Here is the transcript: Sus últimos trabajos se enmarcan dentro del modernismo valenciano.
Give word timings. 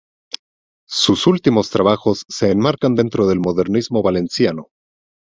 Sus 0.89 1.27
últimos 1.27 1.69
trabajos 1.69 2.25
se 2.27 2.49
enmarcan 2.49 2.95
dentro 2.95 3.27
del 3.27 3.39
modernismo 3.39 4.01
valenciano. 4.01 4.69